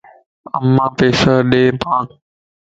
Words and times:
امان 0.57 0.89
پيسا 0.97 1.33
ڏي 1.49 1.63
مانک 1.81 2.09